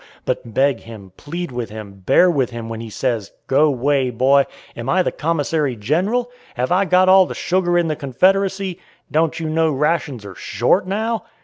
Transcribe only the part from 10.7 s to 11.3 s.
now?"